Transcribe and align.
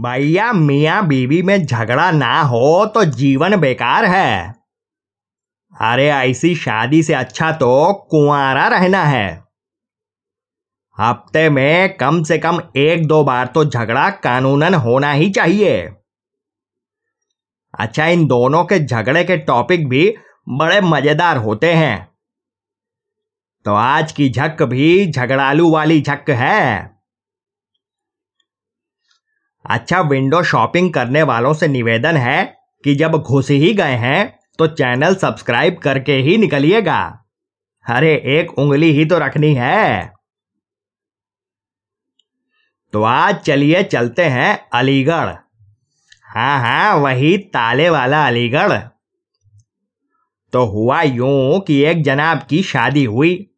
भैया, 0.00 0.52
मियाँ 0.52 1.06
बीवी 1.06 1.42
में 1.42 1.66
झगड़ा 1.66 2.10
ना 2.10 2.42
हो 2.42 2.86
तो 2.86 3.04
जीवन 3.04 3.56
बेकार 3.56 4.04
है। 4.04 4.54
अरे, 5.80 6.06
ऐसी 6.08 6.54
शादी 6.54 7.02
से 7.02 7.14
अच्छा 7.14 7.52
तो 7.52 7.92
कुंवारा 8.10 8.68
रहना 8.68 9.04
है। 9.04 9.44
हफ़्ते 10.98 11.50
में 11.50 11.96
कम 11.96 12.22
से 12.22 12.38
कम 12.38 12.60
एक 12.76 13.06
दो 13.06 13.24
बार 13.24 13.46
तो 13.46 13.64
झगड़ा 13.64 14.10
कानूनन 14.10 14.74
होना 14.74 15.12
ही 15.12 15.30
चाहिए। 15.30 15.80
अच्छा 17.78 18.06
इन 18.06 18.26
दोनों 18.26 18.64
के 18.64 18.78
झगड़े 18.78 19.24
के 19.24 19.36
टॉपिक 19.36 19.88
भी 19.88 20.14
बड़े 20.48 20.80
मज़ेदार 20.80 21.36
होते 21.36 21.72
हैं। 21.74 22.08
तो 23.64 23.74
आज 23.74 24.12
की 24.12 24.30
झक 24.30 24.62
भी 24.62 25.10
झगड़ालू 25.12 25.70
वाली 25.70 26.00
झक 26.00 26.30
है। 26.30 26.99
अच्छा 29.64 30.00
विंडो 30.00 30.42
शॉपिंग 30.42 30.94
करने 30.94 31.22
वालों 31.22 31.54
से 31.54 31.68
निवेदन 31.68 32.16
है 32.16 32.56
कि 32.84 32.94
जब 32.94 33.12
घुस 33.12 33.50
ही 33.50 33.74
गए 33.74 33.94
हैं 33.94 34.38
तो 34.58 34.66
चैनल 34.66 35.14
सब्सक्राइब 35.14 35.78
करके 35.78 36.12
ही 36.12 36.36
निकलिएगा। 36.36 37.24
अरे, 37.90 38.14
एक 38.14 38.58
उंगली 38.58 38.92
ही 38.92 39.04
तो 39.04 39.18
रखनी 39.18 39.54
है। 39.54 40.12
तो 42.92 43.02
आज 43.02 43.36
चलिए 43.36 43.82
चलते 43.82 44.24
हैं 44.24 44.68
अलीगढ़। 44.72 45.28
हाँ 46.24 46.60
हाँ 46.60 46.94
वही 46.94 47.38
ताले 47.38 47.90
वाला 47.90 48.26
अलीगढ़। 48.26 48.72
तो 50.52 50.64
हुआ 50.64 51.02
यूँ 51.02 51.60
कि 51.60 51.80
एक 51.80 52.02
जनाब 52.02 52.46
की 52.50 52.62
शादी 52.62 53.04
हुई। 53.04 53.50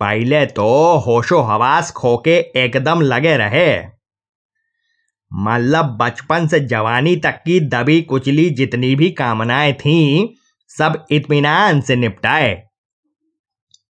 पहले 0.00 0.46
तो 0.46 0.66
होशो 0.96 1.40
हवास 1.40 1.90
खोके 1.90 2.38
एकदम 2.56 3.00
लगे 3.00 3.36
रहे। 3.36 3.84
मतलब 5.32 5.96
बचपन 6.00 6.46
से 6.46 6.60
जवानी 6.60 7.16
तक 7.16 7.42
की 7.46 7.60
दबी 7.60 8.02
कुचली 8.02 8.50
जितनी 8.50 8.94
भी 8.94 9.10
कामनाएँ 9.10 9.72
थीं, 9.72 10.28
सब 10.68 11.06
इत्मीनान 11.10 11.80
से 11.80 11.96
निपटाए। 11.96 12.54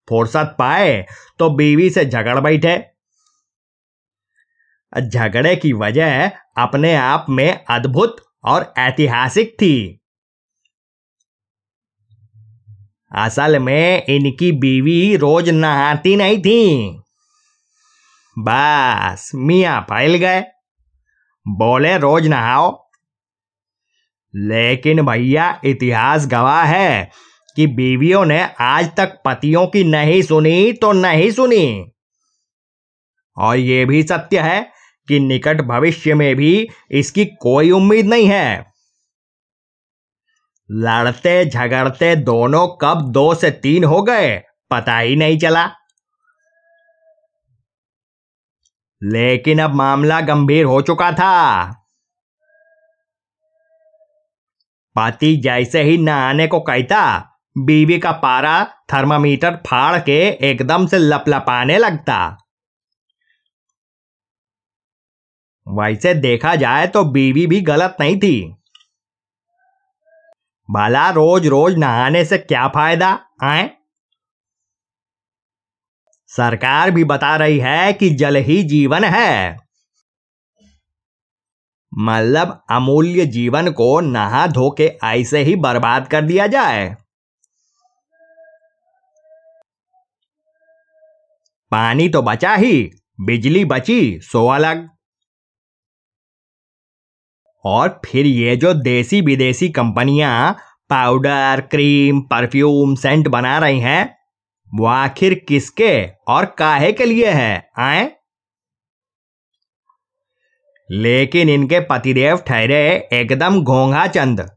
फुर्सत 0.10 0.56
पाए 0.60 1.06
तो 1.40 1.50
बीवी 1.50 1.90
से 1.90 2.06
झगड़ 2.06 2.40
बैठे। 2.40 2.78
झगड़े 5.02 5.56
की 5.56 5.74
वजह 5.74 6.28
अपने 6.58 6.96
आप 6.96 7.26
में 7.30 7.66
अद्भुत 7.70 8.16
और 8.44 8.74
ऐतिहासिक 8.78 9.54
थी। 9.54 10.02
असल 13.16 13.60
में 13.60 14.06
इनकी 14.06 14.52
बीवी 14.52 15.16
रोज 15.16 15.50
नहाती 15.50 16.16
नहीं 16.16 16.42
थी। 16.42 16.90
बस, 18.40 19.32
मियाँ 19.36 19.82
फैल 19.82 20.16
गए। 20.16 20.42
बोले, 21.48 21.98
रोज 21.98 22.28
नहाओ। 22.28 22.90
लेकिन 24.36 25.06
भैया, 25.06 25.62
इतिहास 25.66 26.28
गवाह 26.28 26.64
है 26.64 27.12
कि 27.56 27.68
बीवियों 27.68 28.26
ने 28.26 28.50
आज 28.60 28.96
तक 28.98 29.22
पतियों 29.26 29.68
की 29.68 29.84
नहीं 29.84 30.22
सुनी 30.22 30.74
तो 30.74 30.92
नहीं 30.92 31.32
सुनी। 31.32 31.92
और 33.38 33.58
ये 33.58 33.86
भी 33.86 34.04
सत्य 34.04 34.40
है 34.40 34.72
कि 35.08 35.20
निकट 35.20 35.62
भविष्य 35.62 36.14
में 36.14 36.36
भी 36.36 36.68
इसकी 36.92 37.26
कोई 37.26 37.72
उम्मीद 37.72 38.06
नहीं 38.06 38.28
है। 38.28 38.75
लड़ते 40.72 41.46
झगड़ते 41.46 42.16
दोनों 42.16 42.68
कब 42.82 43.12
दो 43.12 43.36
से 43.36 43.52
तीन 43.52 43.84
हो 43.84 44.02
गए, 44.02 44.38
पता 44.72 44.98
ही 44.98 45.16
नहीं 45.16 45.38
चला। 45.38 45.66
लेकिन 49.04 49.62
अब 49.62 49.74
मामला 49.74 50.22
गंभीर 50.22 50.66
हो 50.66 50.82
चुका 50.82 51.12
था। 51.12 51.66
पति 54.96 55.36
जैसे 55.36 55.82
ही 55.82 55.98
न 55.98 56.10
आने 56.10 56.48
को 56.48 56.60
कहता, 56.60 57.32
बीवी 57.58 58.00
का 58.00 58.12
पारा 58.12 58.66
थर्मामीटर 58.94 59.56
फाड़ 59.56 60.00
के 60.02 60.28
एकदम 60.28 60.88
से 60.88 60.98
लपलपाने 60.98 61.78
लगता। 61.78 62.38
वैसे 65.68 66.14
देखा 66.14 66.56
जाए 66.56 66.88
तो 66.88 67.04
बीवी 67.04 67.48
भी 67.48 67.62
गलत 67.62 67.98
नहीं 68.00 68.18
थी। 68.18 68.56
भला 70.72 71.10
रोज 71.10 71.48
रोज 71.48 71.78
नहाने 71.78 72.26
से 72.26 72.38
क्या 72.38 72.68
फ़ायदा, 72.68 73.20
आए? 73.44 73.70
सरकार 76.28 76.92
भी 76.92 77.04
बता 77.04 77.36
रही 77.36 77.60
है 77.60 77.94
कि 77.94 78.10
जल 78.10 78.36
ही 78.36 78.64
जीवन 78.64 79.04
है। 79.04 79.58
मतलब 81.98 82.66
अमूल्य 82.72 83.26
जीवन 83.26 83.72
को 83.72 84.00
नहा 84.00 84.48
धो 84.48 84.72
के 84.72 84.98
ऐसे 85.04 85.40
ही 85.40 85.56
बर्बाद 85.56 86.08
कर 86.08 86.22
दिया 86.22 86.48
जाए। 86.48 86.96
पानी 91.72 92.10
तो 92.10 92.22
बचा 92.22 92.56
ही, 92.56 92.92
बिजली 93.22 93.66
बची, 93.66 94.20
सो 94.20 94.48
अलग। 94.48 94.95
और 97.66 98.02
फिर 98.06 98.26
ये 98.26 98.56
जो 98.56 98.74
देसी 98.74 99.22
विदेशी 99.22 99.70
कंपनियाँ 99.70 100.54
पाउडर 100.90 101.62
क्रीम 101.72 102.22
परफ्यूम 102.22 102.96
सेंट 102.96 103.28
बना 103.28 103.58
रही 103.60 103.80
हैं, 103.80 104.18
वो 104.72 104.86
आखिर 104.86 105.34
किसके 105.48 105.94
और 106.28 106.46
काहे 106.58 106.92
के 106.92 107.06
लिए 107.06 107.32
है, 107.32 107.70
आए? 107.80 108.12
लेकिन 110.90 111.50
इनके 111.50 111.80
पतिदेव 111.80 112.38
ठहरे 112.38 112.86
एकदम 113.14 113.62
घोंघा 113.64 114.06
चंद 114.08 114.50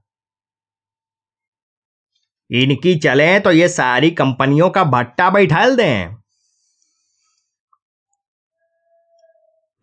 इनकी 2.51 2.95
चले 2.99 3.39
तो 3.41 3.51
ये 3.53 3.69
सारी 3.69 4.11
कंपनियों 4.11 4.69
का 4.71 4.85
भट्टा 4.85 5.29
बैठाल 5.31 5.77
दें। 5.77 6.15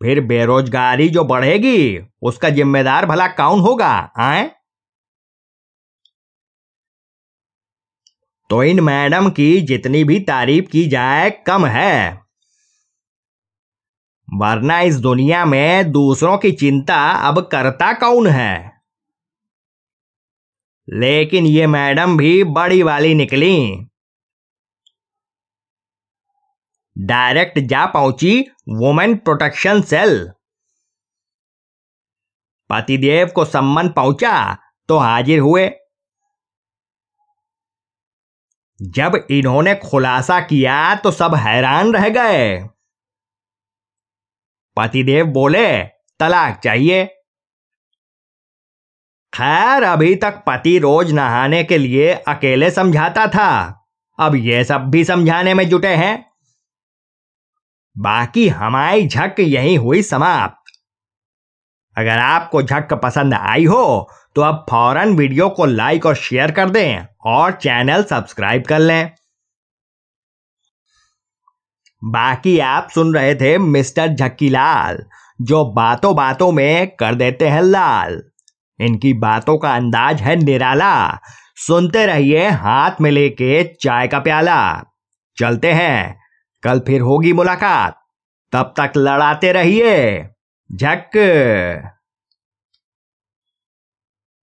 फिर 0.06 0.20
बेरोजगारी 0.20 1.08
जो 1.08 1.24
बढ़ेगी, 1.24 2.00
उसका 2.22 2.48
जिम्मेदार 2.48 3.06
भला 3.06 3.26
कौन 3.26 3.60
होगा, 3.60 4.12
आए? 4.16 4.50
तो 8.50 8.62
इन 8.62 8.80
मैडम 8.80 9.30
की 9.30 9.60
जितनी 9.60 10.04
भी 10.04 10.20
तारीफ़ 10.20 10.64
की 10.64 10.88
जाए, 10.88 11.30
कम 11.30 11.66
है। 11.66 12.22
वरना 14.34 14.80
इस 14.80 14.96
दुनिया 14.96 15.44
में 15.44 15.92
दूसरों 15.92 16.38
की 16.38 16.52
चिंता 16.52 17.10
अब 17.10 17.40
करता 17.40 17.92
कौन 17.92 18.26
है? 18.26 18.72
लेकिन 20.88 21.46
ये 21.46 21.66
मैडम 21.66 22.16
भी 22.16 22.44
बड़ी 22.44 22.82
वाली 22.82 23.14
निकली। 23.14 23.86
डायरेक्ट 26.96 27.58
जा 27.58 27.86
पहुँची 27.86 28.40
वुमेन 28.68 29.16
प्रोटेक्शन 29.16 29.82
सेल। 29.82 30.32
पतिदेव 32.70 33.28
को 33.28 33.44
सम्मन 33.44 33.88
पहुँचा 33.88 34.36
तो 34.88 34.98
हाजिर 34.98 35.38
हुए। 35.38 35.70
जब 38.82 39.26
इन्होंने 39.30 39.74
खुलासा 39.74 40.40
किया 40.40 40.94
तो 40.94 41.10
सब 41.10 41.34
हैरान 41.34 41.92
रह 41.94 42.08
गए। 42.08 42.68
पतिदेव 44.76 45.26
बोले, 45.26 45.82
तलाक 46.20 46.60
चाहिए। 46.60 47.04
खैर, 49.32 49.82
अभी 49.82 50.14
तक 50.16 50.42
पति 50.46 50.78
रोज 50.78 51.12
नहाने 51.12 51.64
के 51.64 51.78
लिए 51.78 52.12
अकेले 52.12 52.70
समझाता 52.70 53.26
था। 53.26 53.50
अब 54.18 54.34
ये 54.34 54.64
सब 54.64 54.90
भी 54.90 55.04
समझाने 55.04 55.54
में 55.54 55.68
जुटे 55.68 55.94
हैं। 55.94 56.35
बाकी 57.96 58.46
हमारी 58.48 59.06
झक 59.08 59.40
यही 59.40 59.74
हुई 59.74 60.02
समाप्त। 60.02 60.72
अगर 61.96 62.18
आपको 62.18 62.62
झक 62.62 62.92
पसंद 62.94 63.34
आई 63.34 63.64
हो 63.64 64.08
तो 64.36 64.42
अब 64.42 64.64
फ़ौरन 64.70 65.14
वीडियो 65.16 65.48
को 65.48 65.64
लाइक 65.66 66.06
और 66.06 66.14
शेयर 66.14 66.50
कर 66.50 66.70
दें 66.70 67.06
और 67.26 67.52
चैनल 67.52 68.02
सब्सक्राइब 68.02 68.64
कर 68.64 68.78
लें। 68.78 69.10
बाकी 72.02 72.58
आप 72.60 72.88
सुन 72.90 73.14
रहे 73.14 73.34
थे 73.34 73.56
मिस्टर 73.58 74.08
झक्की 74.08 74.48
लाल 74.48 75.02
जो 75.40 75.64
बातों 75.72 76.14
बातों 76.16 76.50
में 76.52 76.88
कर 76.90 77.14
देते 77.14 77.48
हैं 77.48 77.62
लाल। 77.62 78.22
इनकी 78.80 79.12
बातों 79.14 79.56
का 79.58 79.74
अंदाज 79.74 80.22
है 80.22 80.36
निराला। 80.36 81.18
सुनते 81.56 82.04
रहिए 82.06 82.48
हाथ 82.50 83.00
में 83.00 83.10
लेके 83.10 83.62
चाय 83.80 84.08
का 84.08 84.18
प्याला। 84.18 84.60
चलते 85.38 85.72
हैं 85.72 86.25
कल 86.62 86.80
फिर 86.80 87.00
होगी 87.00 87.32
मुलाकात। 87.32 88.00
तब 88.52 88.74
तक 88.80 88.92
लड़ाते 88.96 89.52
रहिए। 89.52 90.28
झक। 90.72 91.10